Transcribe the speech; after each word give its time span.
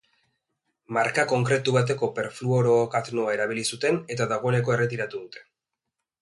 Marka 0.95 1.25
konkretu 1.31 1.75
bateko 1.75 2.09
perfluorookatnoa 2.19 3.35
erabili 3.37 3.67
zuten 3.77 4.01
eta 4.17 4.29
dagoeneko 4.33 4.75
erretiratu 4.79 5.23
dute. 5.29 5.47